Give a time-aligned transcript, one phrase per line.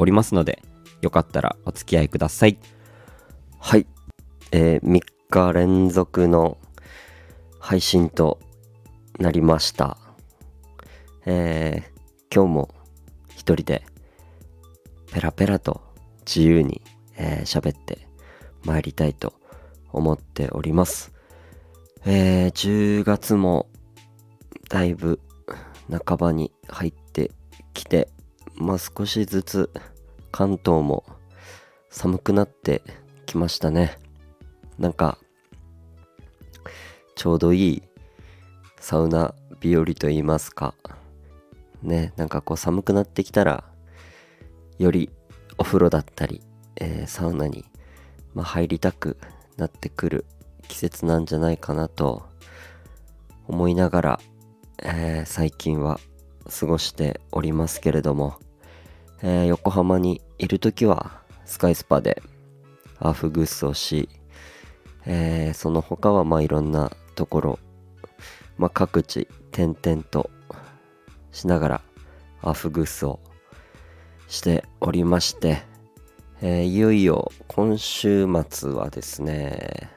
[0.00, 0.62] おりますので
[1.02, 2.58] よかったらお付き合いください。
[3.58, 3.86] はい、
[4.50, 6.56] えー3日連続の
[7.58, 8.40] 配信と
[9.18, 9.98] なりました。
[11.26, 12.00] えー
[12.34, 12.74] 今日も
[13.28, 13.84] 一人で
[15.12, 15.82] ペラペラと
[16.24, 16.80] 自由に
[17.16, 18.08] えー喋、って
[18.64, 19.34] 参りたいと
[19.92, 21.12] 思っております。
[22.06, 23.68] えー10月も
[24.70, 25.20] だいぶ
[26.06, 27.32] 半ばに入って
[27.74, 28.08] きて
[28.56, 29.70] まあ少しずつ
[30.32, 31.04] 関東も
[31.90, 32.82] 寒くなって
[33.26, 33.98] きましたね。
[34.78, 35.18] なんか
[37.16, 37.82] ちょうどいい
[38.78, 40.74] サウナ日和と言いますか。
[41.82, 43.64] ねなんかこう寒くなってきたら
[44.78, 45.10] より
[45.58, 46.40] お風呂だったり、
[46.76, 47.66] えーサウナに、
[48.34, 49.18] まあ、入りたく
[49.58, 50.24] なってくる
[50.68, 52.22] 季節なんじゃないかなと
[53.46, 54.20] 思いながら、
[54.82, 56.00] えー最近は
[56.48, 58.38] 過ごしておりますけれども、
[59.22, 62.22] えー横浜にいる時はスカイスパで
[62.98, 64.08] アフグースをし、
[65.06, 67.58] えーその他はまあいろんなところ、
[68.56, 70.30] まあ、各地転々と
[71.32, 71.80] しながら
[72.42, 73.20] アフグースを
[74.28, 75.62] しておりまして、
[76.40, 79.90] えーいよいよ今週末はですね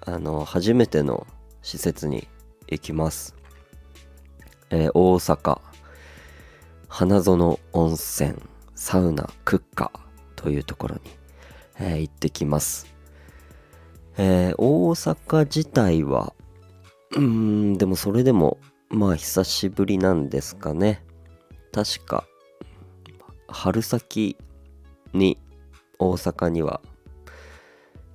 [0.00, 1.26] あの初めての
[1.62, 2.26] 施設に
[2.66, 3.34] 行きます、
[4.70, 5.60] えー大阪
[6.88, 8.53] 花園温泉。
[8.74, 10.00] サウナクッカー
[10.36, 11.00] というところに、
[11.78, 12.86] えー行ってきます、
[14.16, 16.34] えー大阪自体は
[17.16, 21.04] うんでもそれでもまあ久しぶりなんですかね。
[21.72, 22.24] 確か
[23.48, 24.36] 春先
[25.12, 25.38] に
[25.98, 26.80] 大阪には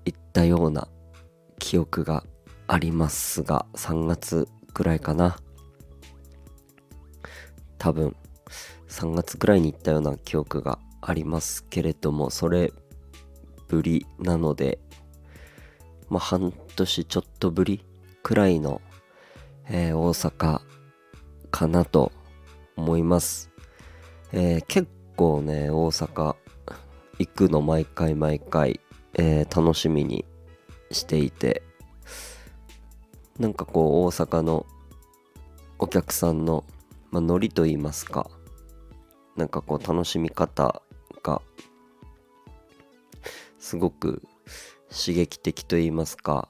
[0.05, 0.87] 行ったような
[1.59, 2.23] 記憶が
[2.67, 5.37] ありますが3月くらいかな。
[7.77, 8.15] 多分。
[8.89, 12.73] 3月くらいに行ったような記憶がありますけれどもそれ
[13.67, 14.79] ぶりなので
[16.09, 17.85] まあ半年ちょっとぶり
[18.23, 18.81] くらいの、
[19.69, 20.61] えー大阪
[21.51, 22.11] かなと
[22.75, 23.51] 思います、
[24.33, 26.35] えー結構ね大阪
[27.19, 28.79] 行くの毎回毎回、
[29.13, 30.25] えー楽しみに
[30.91, 31.61] していて
[33.37, 34.65] なんかこう大阪の
[35.77, 36.65] お客さんの、
[37.11, 38.29] まあ、ノリと言いますか
[39.39, 40.81] なんかこう楽しみ方
[41.23, 41.41] が
[43.57, 44.21] すごく
[44.91, 46.49] 刺激的と言いますか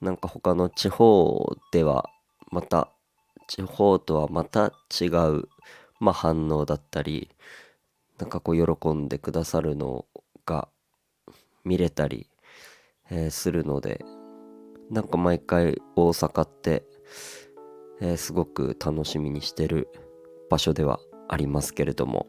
[0.00, 2.08] なんか他の地方では
[2.50, 2.88] また
[3.48, 5.48] 地方とはまた違う、
[6.00, 7.28] まあ、反応だったり
[8.18, 10.06] なんかこう喜んでくださるの
[10.46, 10.68] が
[11.66, 12.30] 見れたり、
[13.10, 14.02] えーするので
[14.90, 16.82] なんか毎回大阪って、
[18.00, 19.88] えーすごく楽しみにしてる
[20.48, 20.98] 場所では
[21.32, 22.26] ありますけれども、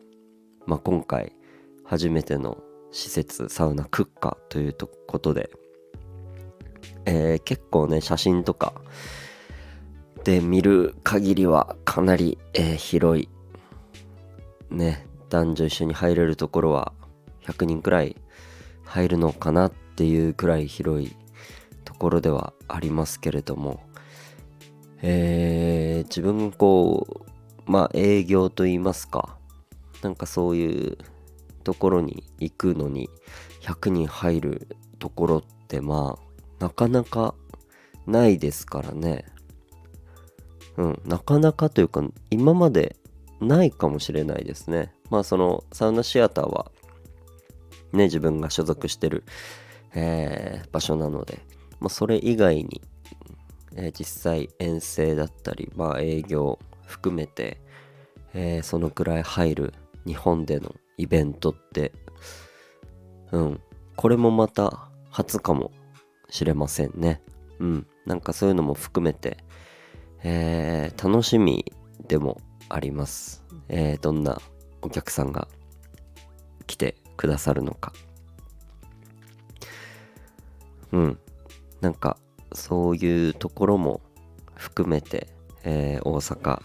[0.66, 1.34] まあ、今回
[1.84, 2.58] 初めての
[2.94, 4.76] 施設サウナクッカという
[5.08, 5.50] ことで、
[7.06, 8.74] えー結構ね写真とか
[10.24, 13.28] で見る限りはかなり、えー広い
[14.72, 16.94] ね男女一緒に入れるところは
[17.46, 18.16] 100人くらい
[18.86, 21.14] 入るのかなっていうくらい広い
[21.84, 23.82] ところではありますけれども
[25.02, 27.33] えー自分こう
[27.66, 29.38] まあ営業と言いますか。
[30.02, 30.98] なんかそういう
[31.64, 33.10] ところに行くのに
[33.62, 34.68] 100人入る
[35.00, 37.36] ところってまあなかなか
[38.06, 39.26] ないですからね。
[40.78, 42.98] うんなかなかというか今まで
[43.40, 44.94] ないかもしれないですね。
[45.10, 46.72] まあそのサウナシアターは
[47.94, 49.24] ね自分が所属してる、
[49.94, 51.40] えー場所なので、
[51.80, 52.82] まあ、それ以外に、
[53.76, 57.62] えー実際遠征だったりまあ営業含めて、
[58.34, 59.74] えーそのくらい入る
[60.06, 61.92] 日本でのイベントって
[63.32, 63.62] うん
[63.96, 65.72] これもまた初かも
[66.30, 67.22] しれませんね。
[67.60, 69.38] うんなんかそういうのも含めて、
[70.24, 71.72] えー楽しみ
[72.08, 74.42] でもあります、えーどんな
[74.82, 75.48] お客さんが
[76.68, 77.94] 来てくださるのか。
[80.92, 81.20] うん
[81.82, 82.18] なんか
[82.54, 84.02] そういうところも
[84.56, 85.28] 含めて、
[85.64, 86.62] えー大阪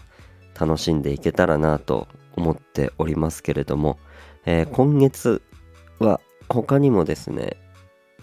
[0.59, 3.97] 楽しんでいけたらなと思っておりますけれども、
[4.45, 5.41] えー今月
[5.99, 6.19] は
[6.49, 7.57] 他にもですね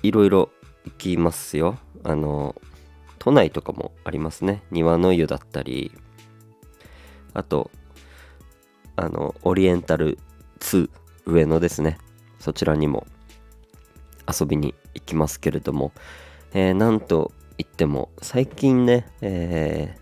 [0.02, 0.50] いろいろ
[0.84, 1.78] 行きますよ。
[2.04, 2.54] あの
[3.18, 4.62] 都内とかもありますね。
[4.70, 5.92] 庭の湯だったり
[7.34, 7.70] あと
[8.96, 10.18] あのオリエンタル
[10.60, 10.88] 2
[11.26, 11.98] 上野ですね
[12.38, 13.06] そちらにも
[14.26, 15.92] 遊びに行きますけれども、
[16.54, 20.00] えー、なんと言っても最近ね、えー、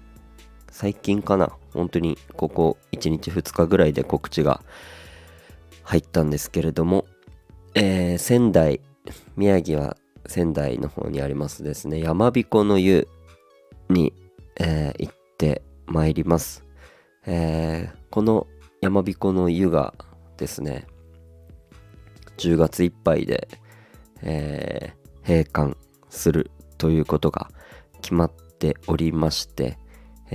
[0.75, 1.53] 最近かな？
[1.73, 4.61] 本当にここ1日2日ぐらいで告知が
[5.85, 7.05] 入ったんですけれども、
[7.77, 8.81] えー、仙台
[9.37, 12.01] 宮城は仙台の方にありますですね。
[12.01, 13.07] 山彦の湯
[13.89, 14.13] に、
[14.57, 16.65] えー、行ってまいります、
[17.25, 18.49] えー、この
[18.81, 19.95] 山彦の湯が
[20.37, 20.89] ですね
[22.39, 23.47] 10月いっぱいで、
[24.23, 25.79] えー、閉館
[26.11, 27.49] するということが
[28.03, 29.79] 決まっておりまして、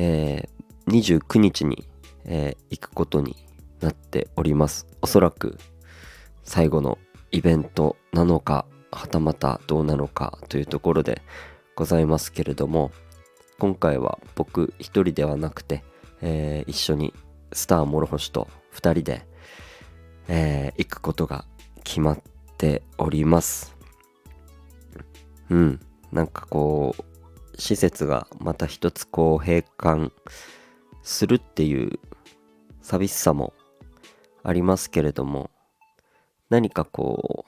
[0.02, 1.84] えー、29日に、
[2.24, 3.36] えー、行くことに
[3.82, 4.88] なっております。
[5.02, 5.58] おそらく
[6.44, 6.98] 最後の
[7.32, 11.22] イベントなのかはたまたどうなのかというところで
[11.76, 12.92] ございますけれども
[13.60, 15.84] 今回は僕一人ではなくて、
[16.22, 17.14] えー、一緒に
[17.52, 19.28] スター諸星と2人で、
[20.30, 21.44] えー、行くことが
[21.84, 22.22] 決まっ
[22.58, 23.76] ております。
[25.50, 25.80] うん
[26.12, 27.09] なんかこう
[27.60, 30.12] 施設がまた一つこう閉館
[31.04, 32.00] するっていう
[32.82, 33.54] 寂しさも
[34.44, 35.52] ありますけれども
[36.50, 37.46] 何かこ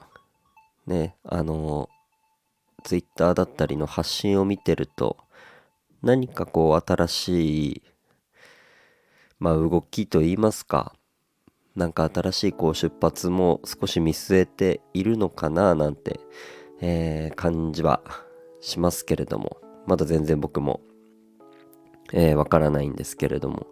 [0.86, 1.88] うねあの
[2.84, 5.16] ツイッターだったりの発信を見てると
[6.02, 7.82] 何かこう新しい
[9.38, 10.94] まあ動きといいますか
[11.74, 16.20] なんか新しいこう出発も少し見据えているのかななんて、
[16.82, 18.02] えー、感じは
[18.60, 19.71] しますけれども。
[19.86, 20.80] まだ全然僕も
[22.12, 23.66] えー、わからないんですけれども。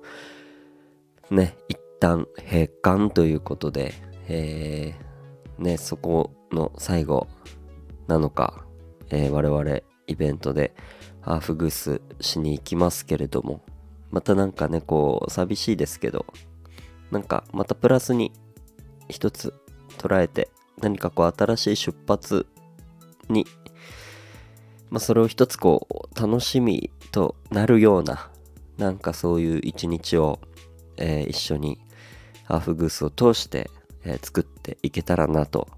[1.30, 3.94] ね一旦閉館ということで、
[4.26, 7.28] えー、ねそこの最後
[8.08, 8.64] なのか、
[9.10, 10.74] えー、我々イベントで
[11.20, 13.62] ハーフグースしに行きますけれども
[14.10, 16.26] またなんかねこう寂しいですけど
[17.12, 18.32] なんかまたプラスに
[19.08, 19.54] 一つ
[19.98, 20.48] 捉えて
[20.80, 22.46] 何かこう新しい出発
[23.28, 23.46] に
[24.90, 28.30] まあそれを一つこう楽しみとなるような
[28.78, 30.40] なんかそういう一日を、
[30.96, 31.80] えー、一緒に
[32.44, 33.70] ハーフグースを通して、
[34.04, 35.68] えー、作っていけたらなと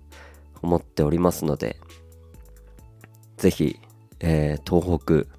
[0.63, 1.77] 思っておりますので
[3.37, 3.79] ぜひ、
[4.21, 5.37] えー、東北、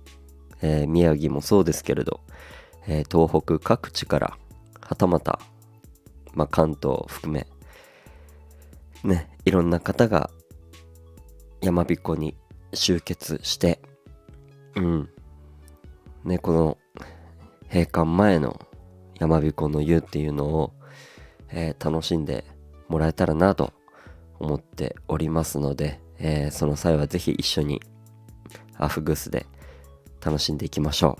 [0.61, 2.19] え宮城もそうですけれど、
[2.85, 4.37] え東北各地から
[4.81, 5.39] はたまた
[6.35, 7.47] まあ、関東を含め
[9.03, 10.29] ねいろんな方が
[11.61, 12.35] 山彦に
[12.73, 13.79] 集結して
[14.75, 15.09] うん
[16.25, 16.77] ねこの
[17.67, 18.59] 閉館前の
[19.19, 20.73] 山彦の湯っていうのを、
[21.49, 22.45] えー、楽しんで
[22.87, 23.73] もらえたらなと
[24.39, 27.81] 思っておりますので、えー、その際はぜひ一緒に
[28.77, 29.45] アフグースで
[30.23, 31.17] 楽しんでいきましょ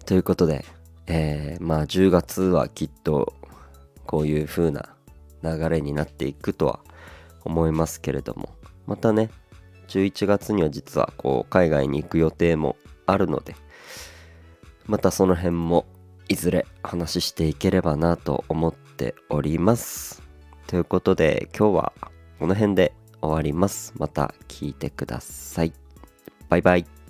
[0.00, 0.04] う。
[0.04, 0.64] ということで、
[1.06, 3.32] えー、まあ10月はきっと
[4.04, 4.94] こういう風な
[5.42, 6.80] 流れになっていくとは
[7.44, 8.50] 思いますけれども
[8.86, 9.30] またね
[9.92, 13.54] 11月には実はこう海外に行く予定もあるので
[14.86, 15.86] またその辺も
[16.28, 20.22] いずれ話していければなと思っております。
[20.66, 21.92] ということで今日は
[22.38, 23.92] この辺で終わります。
[23.96, 25.72] また聞いてください。
[26.48, 27.01] バイバイ。